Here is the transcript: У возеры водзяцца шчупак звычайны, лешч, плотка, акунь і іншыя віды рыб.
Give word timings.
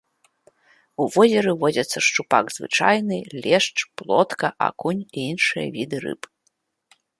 У 1.03 1.05
возеры 1.15 1.51
водзяцца 1.63 1.97
шчупак 2.07 2.45
звычайны, 2.57 3.17
лешч, 3.45 3.77
плотка, 4.01 4.47
акунь 4.71 5.03
і 5.17 5.29
іншыя 5.31 5.67
віды 5.77 5.97
рыб. 6.07 6.21